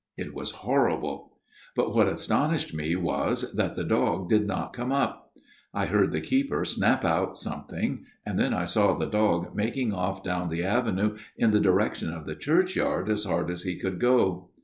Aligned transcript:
It 0.17 0.33
was 0.33 0.49
horrible! 0.65 1.37
But 1.75 1.93
what 1.93 2.07
astonished 2.07 2.73
me 2.73 2.95
was 2.95 3.53
that 3.53 3.75
the 3.75 3.83
dog 3.83 4.29
did 4.29 4.47
not 4.47 4.73
come 4.73 4.91
up. 4.91 5.31
I 5.75 5.85
heard 5.85 6.11
the 6.11 6.21
keeper 6.21 6.65
snap 6.65 7.05
out 7.05 7.37
something, 7.37 8.03
and 8.25 8.39
then 8.39 8.51
I 8.51 8.65
saw 8.65 8.95
the 8.95 9.05
dog 9.05 9.55
making 9.55 9.93
off 9.93 10.23
down 10.23 10.49
the 10.49 10.63
avenue 10.63 11.17
in 11.37 11.51
the 11.51 11.59
direction 11.59 12.11
of 12.11 12.25
the 12.25 12.33
churchyard 12.35 13.11
as 13.11 13.25
hard 13.25 13.51
as 13.51 13.61
he 13.61 13.77
could 13.77 13.99
go. 13.99 14.49